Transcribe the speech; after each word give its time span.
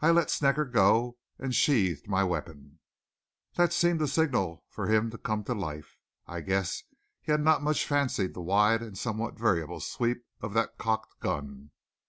I 0.00 0.12
let 0.12 0.30
Snecker 0.30 0.64
go 0.64 1.18
and 1.40 1.52
sheathed 1.52 2.06
my 2.06 2.22
weapon. 2.22 2.78
That 3.56 3.72
seemed 3.72 4.00
a 4.00 4.06
signal 4.06 4.64
for 4.68 4.86
him 4.86 5.10
to 5.10 5.18
come 5.18 5.42
to 5.42 5.54
life. 5.54 5.98
I 6.24 6.40
guessed 6.40 6.84
he 7.20 7.32
had 7.32 7.40
not 7.40 7.64
much 7.64 7.84
fancied 7.84 8.34
the 8.34 8.42
wide 8.42 8.80
and 8.80 8.96
somewhat 8.96 9.36
variable 9.36 9.80
sweep 9.80 10.24
of 10.40 10.52
that 10.54 10.78
cocked 10.78 11.18
gun. 11.18 11.72